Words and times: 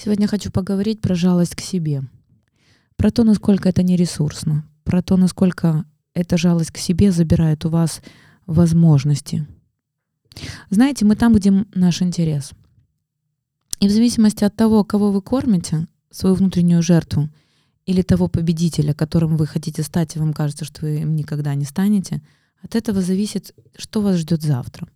Сегодня 0.00 0.28
хочу 0.28 0.52
поговорить 0.52 1.00
про 1.00 1.16
жалость 1.16 1.56
к 1.56 1.60
себе, 1.60 2.04
про 2.94 3.10
то, 3.10 3.24
насколько 3.24 3.68
это 3.68 3.82
нересурсно, 3.82 4.64
про 4.84 5.02
то, 5.02 5.16
насколько 5.16 5.86
эта 6.14 6.38
жалость 6.38 6.70
к 6.70 6.76
себе 6.76 7.10
забирает 7.10 7.64
у 7.64 7.68
вас 7.68 8.00
возможности. 8.46 9.44
Знаете, 10.70 11.04
мы 11.04 11.16
там, 11.16 11.34
где 11.34 11.50
наш 11.74 12.00
интерес. 12.00 12.52
И 13.80 13.88
в 13.88 13.90
зависимости 13.90 14.44
от 14.44 14.54
того, 14.54 14.84
кого 14.84 15.10
вы 15.10 15.20
кормите, 15.20 15.88
свою 16.12 16.36
внутреннюю 16.36 16.80
жертву, 16.80 17.28
или 17.84 18.02
того 18.02 18.28
победителя, 18.28 18.94
которым 18.94 19.36
вы 19.36 19.48
хотите 19.48 19.82
стать, 19.82 20.14
и 20.14 20.20
вам 20.20 20.32
кажется, 20.32 20.64
что 20.64 20.82
вы 20.82 21.00
им 21.00 21.16
никогда 21.16 21.56
не 21.56 21.64
станете, 21.64 22.22
от 22.62 22.76
этого 22.76 23.02
зависит, 23.02 23.52
что 23.76 24.00
вас 24.00 24.18
ждет 24.18 24.42
завтра. 24.42 24.86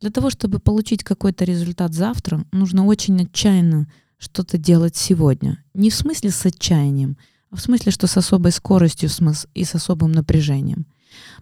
Для 0.00 0.08
того, 0.08 0.30
чтобы 0.30 0.60
получить 0.60 1.04
какой-то 1.04 1.44
результат 1.44 1.92
завтра, 1.92 2.46
нужно 2.52 2.86
очень 2.86 3.20
отчаянно 3.22 3.86
что-то 4.20 4.58
делать 4.58 4.96
сегодня. 4.96 5.64
Не 5.74 5.90
в 5.90 5.94
смысле 5.94 6.30
с 6.30 6.46
отчаянием, 6.46 7.16
а 7.50 7.56
в 7.56 7.60
смысле, 7.60 7.90
что 7.90 8.06
с 8.06 8.16
особой 8.16 8.52
скоростью 8.52 9.08
и 9.54 9.64
с 9.64 9.74
особым 9.74 10.12
напряжением. 10.12 10.86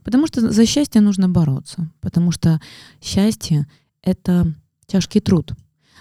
Потому 0.02 0.27
что 0.27 0.52
за 0.52 0.64
счастье 0.64 1.01
нужно 1.01 1.28
бороться. 1.28 1.91
Потому 2.01 2.30
что 2.30 2.60
счастье— 3.02 3.66
это 4.02 4.54
тяжкий 4.87 5.20
труд. 5.20 5.52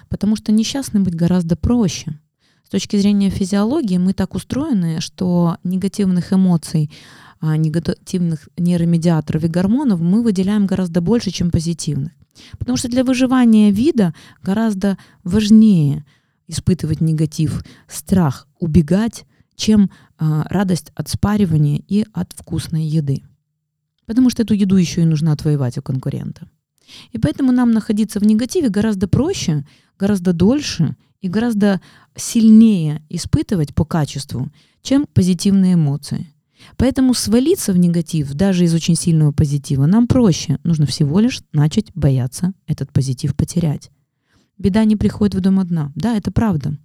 Потому 0.07 0.35
что 0.35 0.51
несчастным 0.51 1.03
быть 1.03 1.15
гораздо 1.15 1.57
проще. 1.57 2.19
С 2.63 2.69
точки 2.69 2.95
зрения 2.95 3.29
физиологии 3.29 3.97
мы 3.97 4.13
так 4.13 4.35
устроены, 4.35 5.01
что 5.01 5.57
негативных 5.63 6.31
эмоций, 6.31 6.91
а, 7.39 7.57
негативных 7.57 8.47
нейромедиаторов 8.57 9.43
и 9.43 9.47
гормонов 9.47 9.99
мы 9.99 10.21
выделяем 10.21 10.67
гораздо 10.67 11.01
больше, 11.01 11.31
чем 11.31 11.49
позитивных. 11.49 12.11
Потому 12.59 12.77
что 12.77 12.87
для 12.87 13.03
выживания 13.03 13.71
вида 13.71 14.13
гораздо 14.43 14.97
важнее— 15.23 16.05
испытывать 16.47 17.01
негатив, 17.01 17.63
страх, 17.87 18.47
убегать, 18.59 19.25
чем 19.55 19.85
э, 20.19 20.43
радость 20.49 20.91
от 20.95 21.09
спаривания 21.09 21.81
и 21.87 22.05
от 22.13 22.33
вкусной 22.33 22.83
еды. 22.83 23.23
Потому 24.05 24.29
что 24.29 24.43
эту 24.43 24.53
еду 24.53 24.77
еще 24.77 25.01
и 25.01 25.05
нужно 25.05 25.31
отвоевать 25.31 25.77
у 25.77 25.81
конкурента. 25.81 26.49
И 27.11 27.17
поэтому 27.17 27.51
нам 27.51 27.71
находиться 27.71 28.19
в 28.19 28.23
негативе 28.23 28.69
гораздо 28.69 29.07
проще, 29.07 29.65
гораздо 29.99 30.31
дольше 30.31 30.95
и 31.19 31.27
гораздо 31.27 31.81
сильнее 32.15 33.03
испытывать 33.09 33.75
по 33.75 33.83
качеству, 33.83 34.49
чем 34.81 35.05
позитивные 35.13 35.73
эмоции. 35.73 36.27
Поэтому 36.75 37.13
свалиться 37.13 37.73
в 37.73 37.77
негатив 37.77 38.33
даже 38.33 38.63
из 38.63 38.73
очень 38.73 38.95
сильного 38.95 39.31
позитива 39.31 39.85
нам 39.85 40.07
проще. 40.07 40.59
Нужно 40.63 40.85
всего 40.85 41.19
лишь 41.19 41.41
начать 41.51 41.91
бояться 41.93 42.53
этот 42.65 42.91
позитив 42.91 43.35
потерять. 43.35 43.91
Беда 44.57 44.85
не 44.85 44.95
приходит 44.95 45.35
в 45.35 45.39
дом 45.39 45.59
одна. 45.59 45.91
Да, 45.95 46.15
это 46.15 46.31
правда. 46.31 46.77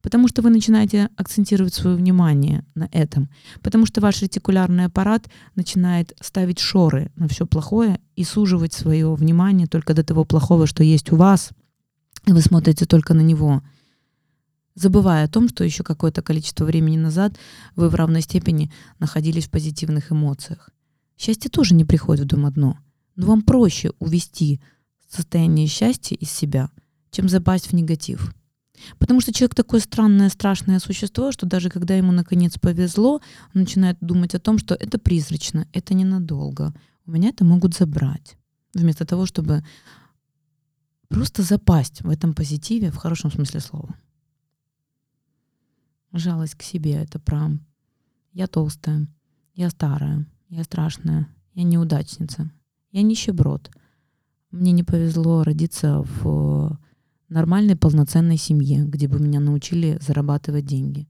Потому 0.00 0.28
что 0.28 0.42
вы 0.42 0.50
начинаете 0.50 1.10
акцентировать 1.16 1.74
свое 1.74 1.96
внимание 1.96 2.64
на 2.74 2.88
этом. 2.92 3.28
Потому 3.62 3.84
что 3.84 4.00
ваш 4.00 4.22
ретикулярный 4.22 4.86
аппарат 4.86 5.28
начинает 5.54 6.16
ставить 6.20 6.58
шоры 6.58 7.12
на 7.16 7.28
все 7.28 7.46
плохое 7.46 8.00
и 8.16 8.24
суживать 8.24 8.72
свое 8.72 9.12
внимание 9.14 9.66
только 9.66 9.92
до 9.92 10.04
того 10.04 10.24
плохого, 10.24 10.66
что 10.66 10.82
есть 10.82 11.12
у 11.12 11.16
вас. 11.16 11.50
И 12.26 12.32
вы 12.32 12.40
смотрите 12.40 12.86
только 12.86 13.12
на 13.12 13.20
него. 13.20 13.62
Забывая 14.74 15.24
о 15.24 15.28
том, 15.28 15.48
что 15.48 15.64
еще 15.64 15.82
какое-то 15.82 16.22
количество 16.22 16.64
времени 16.64 16.96
назад 16.96 17.36
вы 17.74 17.88
в 17.88 17.94
равной 17.94 18.22
степени 18.22 18.72
находились 19.00 19.48
в 19.48 19.50
позитивных 19.50 20.12
эмоциях. 20.12 20.70
Счастье 21.18 21.50
тоже 21.50 21.74
не 21.74 21.84
приходит 21.84 22.24
в 22.24 22.28
дом 22.28 22.46
одно. 22.46 22.78
Но 23.16 23.26
вам 23.26 23.42
проще 23.42 23.90
увести 23.98 24.62
состояние 25.08 25.66
счастья 25.66 26.16
из 26.16 26.30
себя– 26.30 26.70
чем 27.10 27.28
запасть 27.28 27.68
в 27.68 27.72
негатив. 27.72 28.34
Потому 28.98 29.20
что 29.20 29.32
человек 29.32 29.54
такое 29.54 29.80
странное, 29.80 30.28
страшное 30.28 30.78
существо, 30.78 31.32
что 31.32 31.46
даже 31.46 31.70
когда 31.70 31.94
ему 31.94 32.12
наконец 32.12 32.58
повезло, 32.58 33.20
он 33.54 33.62
начинает 33.62 33.98
думать 34.00 34.34
о 34.34 34.40
том, 34.40 34.58
что 34.58 34.74
это 34.74 34.98
призрачно, 34.98 35.66
это 35.72 35.94
ненадолго. 35.94 36.74
У 37.06 37.12
меня 37.12 37.30
это 37.30 37.44
могут 37.44 37.74
забрать. 37.74 38.36
Вместо 38.74 39.04
того, 39.04 39.26
чтобы 39.26 39.64
просто 41.08 41.42
запасть 41.42 42.02
в 42.02 42.10
этом 42.10 42.34
позитиве 42.34 42.90
в 42.90 42.96
хорошем 42.96 43.32
смысле 43.32 43.60
слова. 43.60 43.94
Жалость 46.12 46.54
к 46.54 46.62
себе— 46.62 46.92
это 47.02 47.18
про 47.18 47.50
«я 48.32 48.46
толстая», 48.46 49.06
«я 49.54 49.70
старая», 49.70 50.26
«я 50.48 50.64
страшная», 50.64 51.28
«я 51.54 51.64
неудачница», 51.64 52.50
«я 52.92 53.02
нищеброд», 53.02 53.70
«мне 54.50 54.72
не 54.72 54.84
повезло 54.84 55.42
родиться 55.42 56.02
в 56.02 56.78
нормальной 57.28 57.76
полноценной 57.76 58.36
семье, 58.36 58.84
где 58.84 59.08
бы 59.08 59.18
меня 59.18 59.40
научили 59.40 59.98
зарабатывать 60.00 60.64
деньги. 60.64 61.08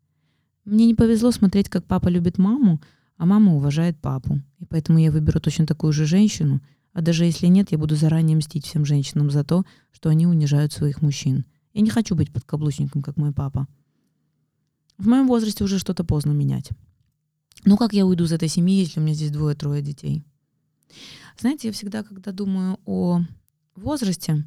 Мне 0.64 0.86
не 0.86 0.94
повезло 0.94 1.30
смотреть, 1.30 1.68
как 1.68 1.86
папа 1.86 2.08
любит 2.08 2.38
маму, 2.38 2.80
а 3.16 3.26
мама 3.26 3.54
уважает 3.54 3.98
папу. 4.00 4.40
И 4.58 4.64
поэтому 4.64 4.98
я 4.98 5.10
выберу 5.10 5.40
точно 5.40 5.66
такую 5.66 5.92
же 5.92 6.06
женщину, 6.06 6.60
а 6.92 7.00
даже 7.00 7.24
если 7.24 7.46
нет, 7.46 7.72
я 7.72 7.78
буду 7.78 7.94
заранее 7.96 8.36
мстить 8.36 8.66
всем 8.66 8.84
женщинам 8.84 9.30
за 9.30 9.44
то, 9.44 9.64
что 9.92 10.08
они 10.08 10.26
унижают 10.26 10.72
своих 10.72 11.00
мужчин. 11.02 11.44
Я 11.72 11.82
не 11.82 11.90
хочу 11.90 12.14
быть 12.14 12.32
подкаблучником, 12.32 13.02
как 13.02 13.16
мой 13.16 13.32
папа. 13.32 13.68
В 14.96 15.06
моем 15.06 15.28
возрасте 15.28 15.62
уже 15.62 15.78
что-то 15.78 16.02
поздно 16.04 16.32
менять. 16.32 16.70
Ну 17.64 17.76
как 17.76 17.92
я 17.92 18.04
уйду 18.04 18.24
из 18.24 18.32
этой 18.32 18.48
семьи, 18.48 18.80
если 18.80 18.98
у 18.98 19.02
меня 19.02 19.14
здесь 19.14 19.30
двое-трое 19.30 19.82
детей? 19.82 20.24
Знаете, 21.38 21.68
я 21.68 21.72
всегда, 21.72 22.02
когда 22.02 22.32
думаю 22.32 22.78
о 22.84 23.20
возрасте, 23.76 24.44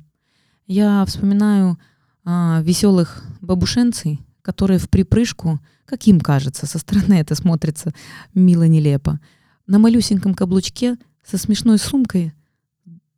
я 0.71 1.03
вспоминаю 1.05 1.77
а, 2.23 2.61
веселых 2.63 3.23
бабушенцей, 3.41 4.21
которые 4.41 4.79
в 4.79 4.89
припрыжку, 4.89 5.59
как 5.85 6.07
им 6.07 6.21
кажется, 6.21 6.65
со 6.65 6.79
стороны 6.79 7.15
это 7.15 7.35
смотрится 7.35 7.93
мило-нелепо, 8.33 9.19
на 9.67 9.79
малюсеньком 9.79 10.33
каблучке 10.33 10.97
со 11.23 11.37
смешной 11.37 11.77
сумкой 11.77 12.33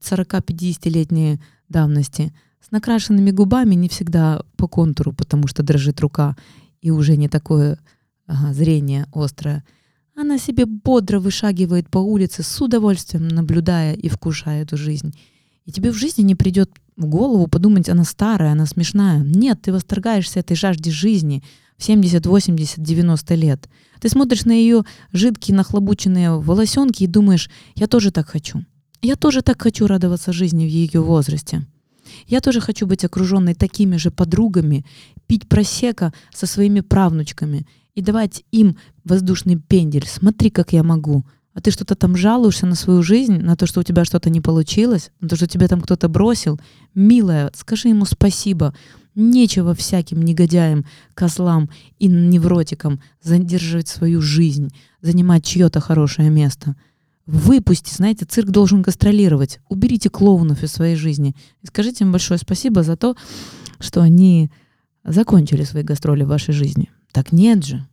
40-50-летней 0.01 1.39
давности, 1.69 2.33
с 2.59 2.71
накрашенными 2.71 3.29
губами 3.29 3.75
не 3.75 3.87
всегда 3.87 4.41
по 4.57 4.67
контуру, 4.67 5.13
потому 5.13 5.47
что 5.47 5.61
дрожит 5.61 6.01
рука 6.01 6.35
и 6.81 6.89
уже 6.89 7.17
не 7.17 7.29
такое 7.29 7.77
ага, 8.25 8.53
зрение 8.53 9.05
острое. 9.13 9.63
Она 10.15 10.39
себе 10.39 10.65
бодро 10.65 11.19
вышагивает 11.19 11.89
по 11.89 11.99
улице, 11.99 12.41
с 12.41 12.61
удовольствием 12.61 13.27
наблюдая 13.27 13.93
и 13.93 14.09
вкушая 14.09 14.63
эту 14.63 14.75
жизнь. 14.75 15.15
И 15.65 15.71
тебе 15.71 15.91
в 15.91 15.95
жизни 15.95 16.23
не 16.23 16.35
придет 16.35 16.71
в 16.95 17.05
голову 17.05 17.47
подумать, 17.47 17.89
она 17.89 18.03
старая, 18.03 18.51
она 18.51 18.65
смешная. 18.65 19.19
Нет, 19.23 19.61
ты 19.61 19.73
восторгаешься 19.73 20.39
этой 20.39 20.55
жажде 20.55 20.91
жизни 20.91 21.43
в 21.77 21.83
70, 21.83 22.25
80, 22.25 22.81
90 22.81 23.35
лет. 23.35 23.69
Ты 23.99 24.09
смотришь 24.09 24.45
на 24.45 24.51
ее 24.51 24.83
жидкие 25.11 25.55
нахлобученные 25.55 26.39
волосенки 26.39 27.03
и 27.03 27.07
думаешь, 27.07 27.49
я 27.75 27.87
тоже 27.87 28.11
так 28.11 28.27
хочу. 28.27 28.63
Я 29.01 29.15
тоже 29.15 29.41
так 29.41 29.61
хочу 29.61 29.87
радоваться 29.87 30.31
жизни 30.31 30.65
в 30.65 30.69
ее 30.69 31.01
возрасте. 31.01 31.65
Я 32.27 32.41
тоже 32.41 32.61
хочу 32.61 32.85
быть 32.85 33.03
окруженной 33.03 33.53
такими 33.53 33.97
же 33.97 34.11
подругами, 34.11 34.85
пить 35.27 35.47
просека 35.47 36.13
со 36.33 36.45
своими 36.45 36.81
правнучками 36.81 37.65
и 37.95 38.01
давать 38.01 38.43
им 38.51 38.77
воздушный 39.03 39.57
пендель. 39.57 40.05
Смотри, 40.07 40.49
как 40.49 40.73
я 40.73 40.83
могу 40.83 41.25
а 41.53 41.61
ты 41.61 41.71
что-то 41.71 41.95
там 41.95 42.15
жалуешься 42.15 42.65
на 42.65 42.75
свою 42.75 43.03
жизнь, 43.03 43.37
на 43.37 43.55
то, 43.55 43.67
что 43.67 43.81
у 43.81 43.83
тебя 43.83 44.05
что-то 44.05 44.29
не 44.29 44.41
получилось, 44.41 45.11
на 45.19 45.29
то, 45.29 45.35
что 45.35 45.47
тебя 45.47 45.67
там 45.67 45.81
кто-то 45.81 46.09
бросил, 46.09 46.59
милая, 46.95 47.51
скажи 47.55 47.89
ему 47.89 48.05
спасибо. 48.05 48.73
Нечего 49.15 49.75
всяким 49.75 50.23
негодяям, 50.23 50.85
козлам 51.13 51.69
и 51.99 52.07
невротикам 52.07 52.99
задерживать 53.21 53.87
свою 53.87 54.21
жизнь, 54.21 54.73
занимать 55.01 55.45
чье-то 55.45 55.79
хорошее 55.79 56.31
место. 56.31 56.75
Выпусти, 57.27 57.93
знаете, 57.93 58.25
цирк 58.25 58.49
должен 58.49 58.81
гастролировать. 58.81 59.59
Уберите 59.69 60.09
клоунов 60.09 60.63
из 60.63 60.71
своей 60.71 60.95
жизни. 60.95 61.35
И 61.61 61.67
скажите 61.67 62.03
им 62.03 62.11
большое 62.11 62.39
спасибо 62.39 62.81
за 62.81 62.97
то, 62.97 63.15
что 63.79 64.01
они 64.01 64.51
закончили 65.05 65.63
свои 65.63 65.83
гастроли 65.83 66.23
в 66.23 66.29
вашей 66.29 66.53
жизни. 66.53 66.89
Так 67.11 67.31
нет 67.31 67.63
же. 67.63 67.87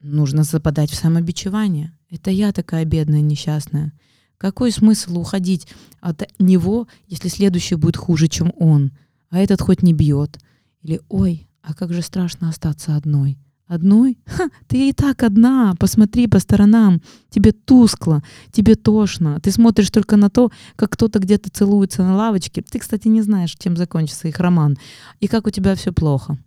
Нужно 0.00 0.42
западать 0.42 0.90
в 0.90 0.96
самобичевание. 0.96 1.95
Это 2.10 2.30
я 2.30 2.52
такая 2.52 2.84
бедная, 2.84 3.20
несчастная. 3.20 3.92
Какой 4.38 4.70
смысл 4.70 5.18
уходить 5.18 5.66
от 6.00 6.22
него, 6.38 6.88
если 7.06 7.28
следующий 7.28 7.74
будет 7.74 7.96
хуже, 7.96 8.28
чем 8.28 8.52
он? 8.56 8.92
А 9.30 9.38
этот 9.38 9.60
хоть 9.60 9.82
не 9.82 9.92
бьет. 9.92 10.38
Или 10.82 11.00
«Ой, 11.08 11.48
а 11.62 11.74
как 11.74 11.92
же 11.92 12.02
страшно 12.02 12.48
остаться 12.48 12.96
одной». 12.96 13.38
Одной? 13.66 14.16
Ха, 14.26 14.48
ты 14.68 14.90
и 14.90 14.92
так 14.92 15.24
одна. 15.24 15.74
Посмотри 15.80 16.28
по 16.28 16.38
сторонам. 16.38 17.02
Тебе 17.30 17.50
тускло, 17.50 18.22
тебе 18.52 18.76
тошно. 18.76 19.40
Ты 19.40 19.50
смотришь 19.50 19.90
только 19.90 20.16
на 20.16 20.30
то, 20.30 20.52
как 20.76 20.90
кто-то 20.90 21.18
где-то 21.18 21.50
целуется 21.50 22.04
на 22.04 22.14
лавочке. 22.14 22.62
Ты, 22.62 22.78
кстати, 22.78 23.08
не 23.08 23.22
знаешь, 23.22 23.56
чем 23.58 23.76
закончится 23.76 24.28
их 24.28 24.38
роман. 24.38 24.78
И 25.18 25.26
как 25.26 25.48
у 25.48 25.50
тебя 25.50 25.74
все 25.74 25.92
плохо. 25.92 26.38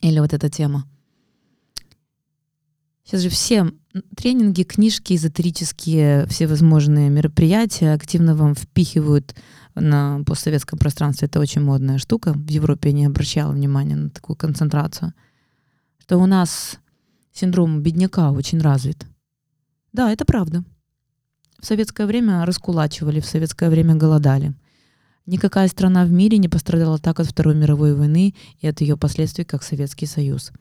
Или 0.00 0.18
вот 0.18 0.32
эта 0.32 0.48
тема. 0.48 0.86
Сейчас 3.04 3.20
же 3.20 3.28
все 3.28 3.70
тренинги, 4.16 4.62
книжки, 4.62 5.14
эзотерические, 5.14 6.26
всевозможные 6.26 7.10
мероприятия 7.10 7.92
активно 7.92 8.34
вам 8.34 8.54
впихивают 8.54 9.34
на 9.74 10.22
постсоветском 10.24 10.78
пространстве 10.78 11.26
это 11.26 11.38
очень 11.38 11.60
модная 11.60 11.98
штука. 11.98 12.32
В 12.32 12.48
Европе 12.48 12.90
я 12.90 12.94
не 12.94 13.04
обращала 13.06 13.52
внимания 13.52 13.96
на 13.96 14.08
такую 14.08 14.36
концентрацию. 14.36 15.12
Что 15.98 16.16
у 16.16 16.26
нас 16.26 16.78
синдром 17.32 17.82
бедняка 17.82 18.30
очень 18.30 18.60
развит. 18.60 19.06
Да, 19.92 20.10
это 20.10 20.24
правда. 20.24 20.64
В 21.60 21.66
советское 21.66 22.06
время 22.06 22.44
раскулачивали, 22.46 23.20
в 23.20 23.26
советское 23.26 23.68
время 23.68 23.96
голодали. 23.96 24.54
Никакая 25.26 25.68
страна 25.68 26.04
в 26.04 26.10
мире 26.10 26.38
не 26.38 26.48
пострадала 26.48 26.98
так 26.98 27.20
от 27.20 27.26
Второй 27.26 27.54
мировой 27.54 27.94
войны 27.94 28.34
и 28.60 28.66
от 28.66 28.80
ее 28.80 28.96
последствий, 28.96 29.44
как 29.44 29.62
Советский 29.62 30.06
Союз. 30.06 30.52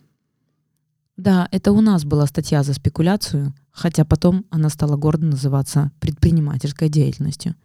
Да, 1.17 1.47
это 1.51 1.71
у 1.71 1.81
нас 1.81 2.05
была 2.05 2.25
статья 2.25 2.63
за 2.63 2.73
спекуляцию, 2.73 3.53
хотя 3.71 4.03
потом 4.03 4.45
она 4.49 4.69
стала 4.69 4.97
гордо 4.97 5.27
называться 5.27 5.91
предпринимательской 5.99 6.89
деятельностью. 6.89 7.55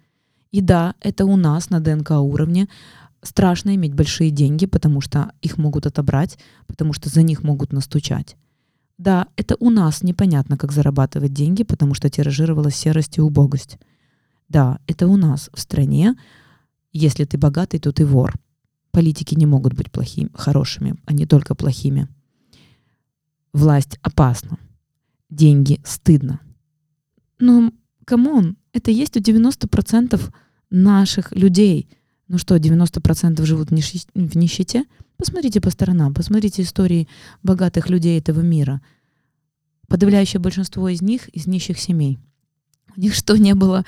И 0.51 0.61
да, 0.61 0.95
это 1.01 1.25
у 1.25 1.37
нас 1.37 1.71
на 1.71 1.81
ДНК 1.81 2.11
уровне 2.13 2.69
страшно 3.23 3.75
иметь 3.75 3.95
большие 3.95 4.31
деньги, 4.31 4.67
потому 4.67 5.01
что 5.01 5.33
их 5.41 5.57
могут 5.57 5.87
отобрать, 5.87 6.39
потому 6.67 6.93
что 6.93 7.09
за 7.09 7.23
них 7.23 7.43
могут 7.43 7.73
настучать. 7.73 8.37
Да, 8.99 9.29
это 9.37 9.57
у 9.61 9.71
нас 9.71 10.03
непонятно, 10.03 10.59
как 10.59 10.73
зарабатывать 10.73 11.33
деньги, 11.33 11.63
потому 11.63 11.95
что 11.95 12.11
тиражировалась 12.11 12.77
серость 12.77 13.19
и 13.19 13.21
убогость. 13.21 13.79
Да, 14.49 14.79
это 14.87 15.07
у 15.07 15.17
нас 15.17 15.51
в 15.55 15.61
стране, 15.61 16.17
если 16.93 17.25
ты 17.25 17.39
богатый, 17.39 17.79
то 17.79 17.93
ты 17.93 18.05
вор. 18.05 18.35
Политики 18.91 19.35
не 19.35 19.47
могут 19.47 19.75
быть 19.75 19.91
плохими, 19.93 20.31
хорошими, 20.35 20.97
а 21.07 21.13
не 21.13 21.27
только 21.27 21.55
плохими. 21.55 22.09
Власть 23.53 23.99
опасна. 24.03 24.59
Деньги 25.31 25.81
стыдно. 25.85 26.41
Ну, 27.39 27.73
come 28.05 28.34
on, 28.34 28.57
это 28.73 28.91
есть 28.91 29.17
у 29.17 29.21
90% 29.21 30.33
наших 30.71 31.33
людей. 31.33 31.89
Ну 32.29 32.39
что, 32.39 32.57
90% 32.57 33.45
живут 33.45 33.71
в 33.71 34.37
нищете? 34.37 34.85
Посмотрите 35.17 35.61
по 35.61 35.71
сторонам, 35.71 36.15
посмотрите 36.15 36.63
истории 36.63 37.09
богатых 37.43 37.91
людей 37.91 38.19
этого 38.19 38.41
мира. 38.41 38.81
Подавляющее 39.89 40.41
большинство 40.41 40.89
из 40.89 41.03
них 41.03 41.29
из 41.31 41.47
нищих 41.47 41.79
семей. 41.79 42.19
У 42.97 43.01
них 43.01 43.15
что, 43.15 43.37
не 43.37 43.55
было 43.55 43.85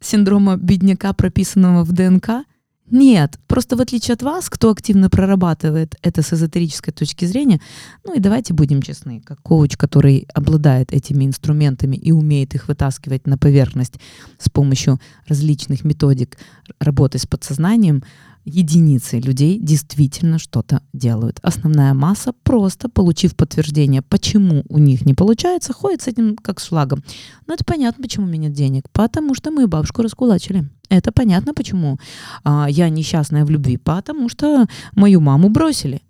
синдрома 0.00 0.56
бедняка, 0.56 1.12
прописанного 1.12 1.84
в 1.84 1.92
ДНК? 1.92 2.44
Нет, 2.90 3.38
просто 3.46 3.76
в 3.76 3.80
отличие 3.80 4.14
от 4.14 4.22
вас, 4.22 4.48
кто 4.48 4.70
активно 4.70 5.10
прорабатывает 5.10 5.96
это 6.02 6.22
с 6.22 6.32
эзотерической 6.32 6.92
точки 6.92 7.26
зрения, 7.26 7.60
ну 8.04 8.14
и 8.14 8.20
давайте 8.20 8.54
будем 8.54 8.80
честны, 8.82 9.20
как 9.20 9.42
коуч, 9.42 9.76
который 9.76 10.26
обладает 10.34 10.92
этими 10.92 11.24
инструментами 11.24 11.96
и 11.96 12.12
умеет 12.12 12.54
их 12.54 12.68
вытаскивать 12.68 13.26
на 13.26 13.36
поверхность 13.36 13.94
с 14.38 14.48
помощью 14.48 15.00
различных 15.26 15.84
методик 15.84 16.38
работы 16.80 17.18
с 17.18 17.26
подсознанием, 17.26 18.02
единицы 18.48 19.20
людей 19.20 19.58
действительно 19.60 20.38
что-то 20.38 20.82
делают. 20.92 21.38
Основная 21.42 21.94
масса 21.94 22.32
просто, 22.42 22.88
получив 22.88 23.36
подтверждение, 23.36 24.02
почему 24.02 24.64
у 24.68 24.78
них 24.78 25.06
не 25.06 25.14
получается, 25.14 25.72
ходит 25.72 26.02
с 26.02 26.08
этим 26.08 26.36
как 26.36 26.60
с 26.60 26.68
флагом. 26.68 27.04
Но 27.46 27.54
это 27.54 27.64
понятно, 27.64 28.02
почему 28.02 28.26
у 28.26 28.28
меня 28.28 28.48
нет 28.48 28.52
денег. 28.52 28.84
Потому 28.92 29.34
что 29.34 29.50
мы 29.50 29.66
бабушку 29.66 30.02
раскулачили. 30.02 30.68
Это 30.88 31.12
понятно, 31.12 31.54
почему 31.54 31.98
а, 32.44 32.66
я 32.68 32.88
несчастная 32.88 33.44
в 33.44 33.50
любви. 33.50 33.76
Потому 33.76 34.28
что 34.28 34.66
мою 34.94 35.20
маму 35.20 35.48
бросили. 35.50 36.02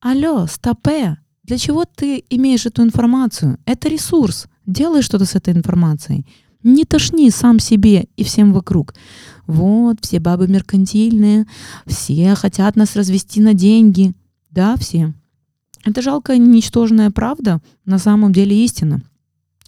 Алло, 0.00 0.46
стопе, 0.46 1.18
для 1.44 1.58
чего 1.58 1.84
ты 1.84 2.24
имеешь 2.30 2.66
эту 2.66 2.82
информацию? 2.82 3.58
Это 3.66 3.88
ресурс. 3.88 4.46
Делай 4.66 5.02
что-то 5.02 5.26
с 5.26 5.34
этой 5.34 5.52
информацией. 5.52 6.26
Не 6.64 6.84
тошни 6.84 7.30
сам 7.30 7.58
себе 7.60 8.08
и 8.16 8.24
всем 8.24 8.54
вокруг. 8.54 8.94
Вот, 9.46 9.98
все 10.00 10.18
бабы 10.18 10.48
меркантильные, 10.48 11.46
все 11.86 12.34
хотят 12.34 12.74
нас 12.74 12.96
развести 12.96 13.40
на 13.40 13.52
деньги. 13.52 14.14
Да, 14.50 14.76
все. 14.76 15.12
Это 15.84 16.00
жалкая, 16.00 16.38
ничтожная 16.38 17.10
правда, 17.10 17.60
на 17.84 17.98
самом 17.98 18.32
деле 18.32 18.64
истина. 18.64 19.02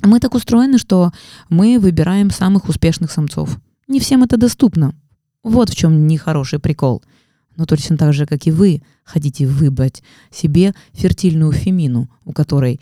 Мы 0.02 0.20
так 0.20 0.34
устроены, 0.34 0.78
что 0.78 1.12
мы 1.50 1.78
выбираем 1.78 2.30
самых 2.30 2.68
успешных 2.70 3.12
самцов. 3.12 3.58
Не 3.88 4.00
всем 4.00 4.22
это 4.22 4.38
доступно. 4.38 4.94
Вот 5.42 5.68
в 5.68 5.76
чем 5.76 6.06
нехороший 6.06 6.58
прикол. 6.58 7.02
Но 7.56 7.66
точно 7.66 7.98
так 7.98 8.14
же, 8.14 8.24
как 8.26 8.46
и 8.46 8.50
вы, 8.50 8.82
хотите 9.04 9.46
выбрать 9.46 10.02
себе 10.30 10.74
фертильную 10.92 11.52
фемину, 11.52 12.08
у 12.24 12.32
которой 12.32 12.80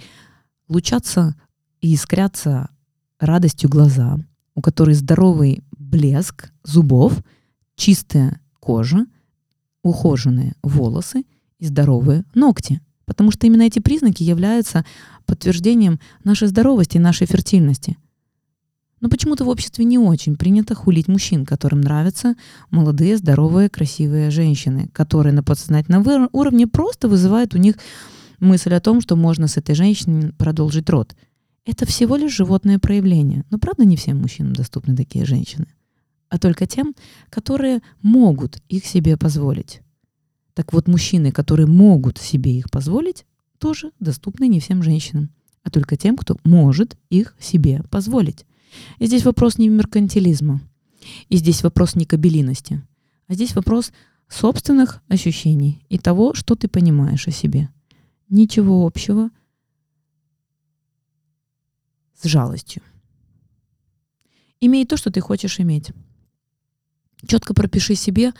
лучатся 0.69 1.35
и 1.81 1.93
искрятся 1.93 2.71
радостью 3.26 3.69
глаза, 3.69 4.19
у 4.55 4.61
которой 4.61 4.94
здоровый 4.94 5.62
блеск 5.76 6.53
зубов, 6.62 7.23
чистая 7.76 8.41
кожа, 8.61 9.06
ухоженные 9.82 10.55
волосы 10.62 11.25
и 11.59 11.67
здоровые 11.67 12.25
ногти. 12.35 12.81
Потому 13.05 13.31
что 13.31 13.47
именно 13.47 13.62
эти 13.62 13.81
признаки 13.81 14.23
являются 14.23 14.85
подтверждением 15.26 16.00
нашей 16.25 16.49
здоровости 16.49 16.97
и 16.97 17.00
нашей 17.00 17.26
фертильности. 17.26 17.99
Но 19.00 19.11
почему-то 19.11 19.44
в 19.44 19.49
обществе 19.49 19.85
не 19.85 19.99
очень 19.99 20.37
принято 20.37 20.75
хулить 20.75 21.09
мужчин, 21.09 21.44
которым 21.44 21.82
нравятся 21.82 22.37
молодые, 22.70 23.19
здоровые, 23.19 23.69
красивые 23.69 24.31
женщины, 24.31 24.88
которые 24.94 25.35
на 25.35 25.43
подсознательном 25.43 26.31
уровне 26.32 26.67
просто 26.67 27.09
вызывают 27.09 27.55
у 27.55 27.59
них 27.59 27.77
мысль 28.41 28.73
о 28.73 28.81
том, 28.81 29.03
что 29.03 29.17
можно 29.17 29.47
с 29.47 29.59
этой 29.59 29.75
женщиной 29.75 30.32
продолжить 30.32 30.88
род– 30.88 31.15
это 31.65 31.87
всего 31.87 32.17
лишь 32.17 32.37
животное 32.37 32.79
проявление. 32.79 33.45
Но 33.51 33.59
правда 33.59 33.85
не 33.85 33.97
всем 33.97 34.19
мужчинам 34.21 34.53
доступны 34.53 34.95
такие 34.95 35.25
женщины, 35.25 35.67
а 36.29 36.39
только 36.39 36.67
тем, 36.67 36.95
которые 37.31 37.81
могут 38.03 38.63
их 38.69 38.85
себе 38.85 39.17
позволить. 39.17 39.81
Так 40.53 40.73
вот, 40.73 40.87
мужчины, 40.87 41.33
которые 41.33 41.67
могут 41.67 42.19
себе 42.19 42.57
их 42.57 42.71
позволить, 42.71 43.27
тоже 43.59 43.93
доступны 43.99 44.47
не 44.47 44.61
всем 44.61 44.83
женщинам, 44.83 45.31
а 45.63 45.71
только 45.71 45.97
тем, 45.97 46.17
кто 46.17 46.37
может 46.45 46.97
их 47.11 47.35
себе 47.41 47.83
позволить. 47.91 48.45
И 48.99 49.07
здесь 49.07 49.25
вопрос 49.25 49.59
не 49.59 49.69
меркантилизма, 49.69 50.61
и 51.29 51.37
здесь 51.37 51.63
вопрос 51.63 51.95
не 51.95 52.05
кабелиности, 52.05 52.83
а 53.27 53.35
здесь 53.35 53.55
вопрос 53.55 53.93
собственных 54.29 55.03
ощущений 55.09 55.85
и 55.89 55.99
того, 55.99 56.35
что 56.35 56.57
ты 56.57 56.69
понимаешь 56.69 57.27
о 57.27 57.31
себе. 57.31 57.69
Ничего 58.29 58.87
общего– 58.87 59.31
с 62.15 62.25
жалостью. 62.25 62.83
Имей 64.61 64.87
то, 64.87 64.97
что 64.97 65.11
ты 65.11 65.21
хочешь 65.21 65.61
иметь. 65.61 65.93
Четко 67.27 67.55
пропиши 67.55 67.95
себе, 67.95 68.33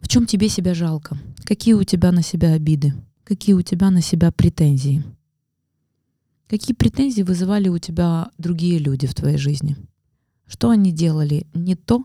в 0.00 0.08
чем 0.08 0.26
тебе 0.26 0.48
себя 0.48 0.74
жалко, 0.74 1.18
какие 1.44 1.74
у 1.74 1.82
тебя 1.82 2.12
на 2.12 2.22
себя 2.22 2.52
обиды, 2.52 2.94
какие 3.24 3.54
у 3.54 3.62
тебя 3.62 3.90
на 3.90 4.02
себя 4.02 4.30
претензии. 4.32 5.02
Какие 6.48 6.76
претензии 6.76 7.22
вызывали 7.22 7.68
у 7.68 7.78
тебя 7.78 8.30
другие 8.38 8.78
люди 8.78 9.06
в 9.06 9.14
твоей 9.14 9.36
жизни? 9.36 9.76
Что 10.46 10.70
они 10.70 10.92
делали 10.92 11.46
не 11.54 11.74
то, 11.74 12.04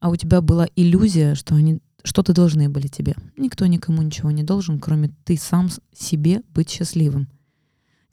а 0.00 0.08
у 0.08 0.16
тебя 0.16 0.40
была 0.40 0.68
иллюзия, 0.74 1.34
что 1.34 1.54
они 1.54 1.80
что-то 2.02 2.32
должны 2.32 2.68
были 2.68 2.86
тебе. 2.86 3.14
Никто 3.36 3.66
никому 3.66 4.02
ничего 4.02 4.30
не 4.30 4.42
должен, 4.42 4.78
кроме 4.78 5.10
ты 5.24 5.36
сам 5.36 5.68
себе 5.94 6.42
быть 6.54 6.70
счастливым. 6.70 7.28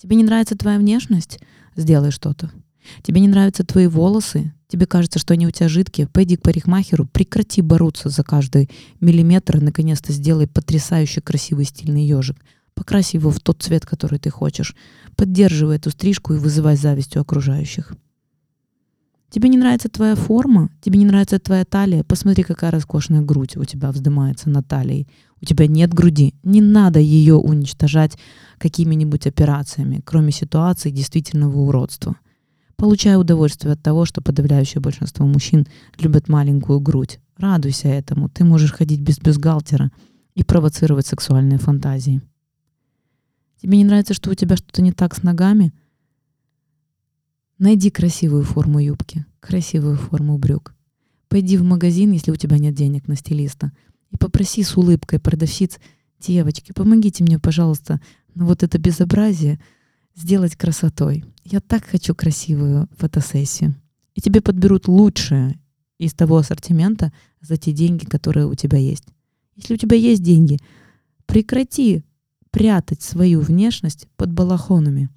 Тебе 0.02 0.16
не 0.16 0.24
нравится 0.24 0.58
твоя 0.58 0.80
внешность? 0.80 1.40
Сделай 1.76 2.10
что-то. 2.10 2.50
Тебе 3.04 3.22
не 3.22 3.28
нравятся 3.28 3.64
твои 3.64 3.86
волосы? 3.86 4.52
Тебе 4.68 4.88
кажется, 4.88 5.20
что 5.20 5.36
они 5.36 5.46
у 5.46 5.52
тебя 5.52 5.70
жидкие? 5.70 6.08
Пойди 6.08 6.38
к 6.38 6.42
парикмахеру, 6.42 7.06
прекрати 7.06 7.62
бороться 7.62 8.10
за 8.10 8.24
каждый 8.24 8.72
миллиметр 9.00 9.58
и 9.58 9.62
наконец-то 9.62 10.12
сделай 10.12 10.48
потрясающе 10.48 11.22
красивый 11.22 11.66
стильный 11.66 12.04
ежик. 12.04 12.38
Покрась 12.74 13.14
его 13.14 13.30
в 13.30 13.40
тот 13.42 13.62
цвет, 13.62 13.86
который 13.86 14.18
ты 14.18 14.32
хочешь. 14.32 14.76
Поддерживай 15.16 15.76
эту 15.76 15.92
стрижку 15.92 16.34
и 16.34 16.40
вызывай 16.40 16.78
зависть 16.78 17.16
у 17.16 17.20
окружающих. 17.20 17.94
Тебе 19.30 19.50
не 19.50 19.58
нравится 19.58 19.88
твоя 19.88 20.16
форма, 20.16 20.72
тебе 20.82 20.98
не 20.98 21.06
нравится 21.06 21.38
твоя 21.38 21.64
талия, 21.64 22.04
посмотри, 22.04 22.44
какая 22.44 22.72
роскошная 22.72 23.22
грудь 23.22 23.56
у 23.56 23.66
тебя 23.66 23.92
вздымается 23.92 24.50
на 24.50 24.64
талии. 24.64 25.08
У 25.42 25.46
тебя 25.46 25.68
нет 25.68 25.94
груди, 25.94 26.36
не 26.44 26.62
надо 26.62 27.00
ее 27.00 27.36
уничтожать 27.36 28.18
какими-нибудь 28.60 29.26
операциями, 29.26 30.02
кроме 30.06 30.32
ситуации 30.32 30.92
действительного 30.92 31.58
уродства. 31.58 32.16
Получай 32.76 33.20
удовольствие 33.20 33.74
от 33.74 33.82
того, 33.82 34.06
что 34.06 34.22
подавляющее 34.22 34.82
большинство 34.82 35.26
мужчин 35.26 35.68
любят 36.00 36.30
маленькую 36.30 36.80
грудь. 36.80 37.20
Радуйся 37.38 37.88
этому, 37.88 38.30
ты 38.30 38.44
можешь 38.44 38.74
ходить 38.74 39.02
без 39.02 39.20
бюстгальтера 39.20 39.92
и 40.36 40.44
провоцировать 40.44 41.08
сексуальные 41.08 41.58
фантазии. 41.58 42.22
Тебе 43.62 43.78
не 43.78 43.84
нравится, 43.84 44.14
что 44.14 44.32
у 44.32 44.34
тебя 44.36 44.56
что-то 44.56 44.82
не 44.82 44.92
так 44.92 45.16
с 45.16 45.24
ногами? 45.24 45.74
Найди 47.58 47.92
красивую 47.92 48.44
форму 48.44 48.80
юбки, 48.80 49.26
красивую 49.40 49.98
форму 49.98 50.38
брюк. 50.40 50.74
Пойди 51.30 51.58
в 51.58 51.64
магазин, 51.64 52.12
если 52.12 52.32
у 52.32 52.36
тебя 52.36 52.58
нет 52.58 52.74
денег 52.74 53.08
на 53.08 53.16
стилиста, 53.16 53.72
и 54.12 54.18
попроси 54.18 54.64
с 54.64 54.78
улыбкой 54.78 55.20
продавщиц, 55.20 55.80
девочки, 56.20 56.72
помогите 56.74 57.24
мне, 57.24 57.40
пожалуйста, 57.40 58.00
на 58.36 58.46
вот 58.46 58.64
это 58.64 58.78
безобразие 58.78 59.60
сделать 60.16 60.56
красотой. 60.56 61.26
Я 61.44 61.60
так 61.60 61.86
хочу 61.86 62.14
красивую 62.14 62.88
фотосессию. 62.98 63.76
И 64.14 64.22
тебе 64.22 64.42
подберут 64.42 64.88
лучшее 64.88 65.60
из 65.98 66.14
того 66.14 66.38
ассортимента 66.38 67.12
за 67.42 67.58
те 67.58 67.72
деньги, 67.72 68.06
которые 68.06 68.48
у 68.48 68.56
тебя 68.56 68.78
есть. 68.78 69.06
Если 69.56 69.74
у 69.74 69.78
тебя 69.78 69.96
есть 69.96 70.22
деньги, 70.22 70.60
прекрати 71.26 72.04
прятать 72.52 73.02
свою 73.02 73.40
внешность 73.40 74.08
под 74.18 74.32
балахонами. 74.32 75.10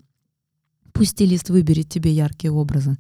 Пусть 0.93 1.13
стилист 1.13 1.51
выберет 1.51 1.89
тебе 1.89 2.13
яркие 2.13 2.53
образы, 2.53 2.97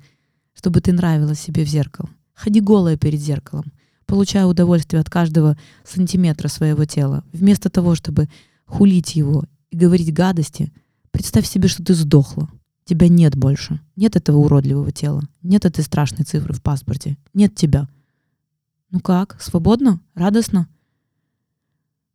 чтобы 0.55 0.81
ты 0.81 0.93
нравилась 0.93 1.41
себе 1.41 1.65
в 1.65 1.69
зеркало. 1.69 2.11
Ходи 2.35 2.61
голая 2.61 2.97
перед 2.97 3.21
зеркалом, 3.21 3.73
получая 4.07 4.47
удовольствие 4.47 5.01
от 5.01 5.11
каждого 5.11 5.57
сантиметра 5.85 6.49
своего 6.49 6.85
тела. 6.85 7.25
Вместо 7.33 7.71
того, 7.71 7.95
чтобы 7.95 8.29
хулить 8.65 9.15
его 9.17 9.45
и 9.71 9.77
говорить 9.77 10.13
гадости, 10.13 10.73
представь 11.11 11.47
себе, 11.47 11.69
что 11.69 11.85
ты 11.85 11.95
сдохла. 11.95 12.49
Тебя 12.85 13.09
нет 13.09 13.35
больше. 13.37 13.81
Нет 13.97 14.17
этого 14.17 14.39
уродливого 14.39 14.93
тела. 14.93 15.23
Нет 15.43 15.65
этой 15.65 15.83
страшной 15.83 16.25
цифры 16.25 16.53
в 16.53 16.63
паспорте. 16.63 17.17
Нет 17.33 17.55
тебя. 17.55 17.89
Ну 18.91 19.01
как, 19.01 19.41
свободно? 19.41 20.01
Радостно? 20.15 20.69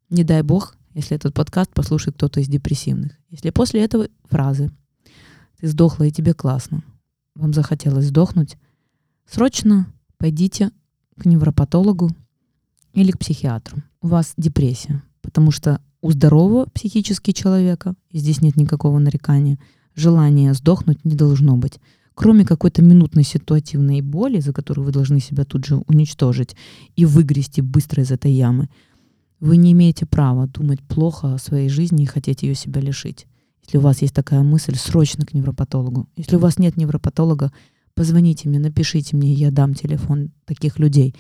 Не 0.10 0.24
дай 0.24 0.44
бог, 0.44 0.76
если 0.94 1.16
этот 1.16 1.34
подкаст 1.34 1.72
послушает 1.74 2.16
кто-то 2.16 2.40
из 2.40 2.48
депрессивных. 2.48 3.14
Если 3.30 3.50
после 3.50 3.84
этого 3.84 4.08
фразы 4.26 4.72
«ты 5.60 5.68
сдохла 5.68 6.06
и 6.06 6.12
тебе 6.12 6.34
классно», 6.34 6.84
вам 7.36 7.54
захотелось 7.54 8.08
сдохнуть, 8.08 8.58
срочно 9.26 9.92
пойдите 10.18 10.72
к 11.20 11.26
невропатологу 11.26 12.10
или 12.94 13.12
к 13.12 13.20
психиатру. 13.20 13.84
У 14.02 14.08
вас 14.08 14.34
депрессия, 14.38 15.04
потому 15.22 15.52
что 15.52 15.82
у 16.02 16.12
здорового 16.12 16.66
психически 16.66 17.32
человека, 17.32 17.94
и 18.10 18.18
здесь 18.18 18.42
нет 18.42 18.56
никакого 18.56 18.98
нарекания, 19.00 19.60
желания 19.96 20.54
сдохнуть 20.54 21.04
не 21.06 21.16
должно 21.16 21.58
быть. 21.58 21.80
Кроме 22.16 22.46
какой-то 22.46 22.82
минутной 22.82 23.24
ситуативной 23.24 24.02
боли, 24.02 24.40
за 24.40 24.54
которую 24.54 24.86
вы 24.86 24.92
должны 24.92 25.20
себя 25.20 25.46
тут 25.46 25.66
же 25.66 25.78
уничтожить 25.88 26.56
и 26.96 27.06
выгрести 27.06 27.62
быстро 27.62 28.04
из 28.04 28.12
этой 28.12 28.32
ямы, 28.32 28.70
вы 29.40 29.58
не 29.58 29.72
имеете 29.72 30.06
права 30.06 30.48
думать 30.48 30.82
плохо 30.82 31.34
о 31.34 31.38
своей 31.38 31.70
жизни 31.70 32.04
и 32.04 32.08
хотеть 32.08 32.44
ее 32.44 32.56
себя 32.56 32.82
лишить. 32.82 33.26
Если 33.66 33.78
у 33.78 33.82
вас 33.82 34.02
есть 34.02 34.14
такая 34.14 34.42
мысль, 34.42 34.76
срочно 34.76 35.26
к 35.26 35.34
невропатологу. 35.34 36.10
Если 36.16 36.36
у 36.36 36.40
вас 36.40 36.58
нет 36.58 36.76
невропатолога, 36.76 37.52
позвоните 38.00 38.48
мне, 38.48 38.60
напишите 38.60 39.18
мне, 39.18 39.34
я 39.34 39.52
дам 39.52 39.74
телефон 39.74 40.32
таких 40.46 40.80
людей, 40.80 41.14